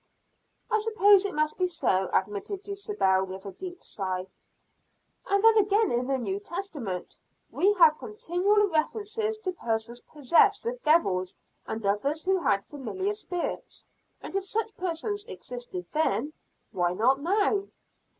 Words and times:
"I 0.71 0.79
suppose 0.79 1.25
it 1.25 1.35
must 1.35 1.59
be 1.59 1.67
so," 1.67 2.09
admitted 2.11 2.63
Dulcibel, 2.63 3.23
with 3.23 3.45
a 3.45 3.51
deep 3.51 3.83
sigh. 3.83 4.25
"And 5.27 5.43
then 5.43 5.55
again 5.59 5.91
in 5.91 6.07
the 6.07 6.17
New 6.17 6.39
Testament 6.39 7.15
we 7.51 7.71
have 7.75 7.99
continual 7.99 8.65
references 8.65 9.37
to 9.37 9.51
persons 9.51 10.01
possessed 10.01 10.65
with 10.65 10.83
devils, 10.83 11.35
and 11.67 11.85
others 11.85 12.25
who 12.25 12.39
had 12.39 12.65
familiar 12.65 13.13
spirits, 13.13 13.85
and 14.21 14.35
if 14.35 14.45
such 14.45 14.75
persons 14.75 15.23
existed 15.25 15.85
then, 15.93 16.33
why 16.71 16.93
not 16.93 17.21
now?" 17.21 17.67